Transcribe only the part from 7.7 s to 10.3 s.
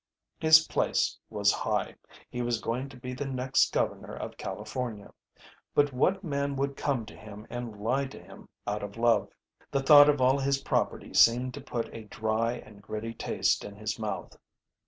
lie to him out of love? The thought of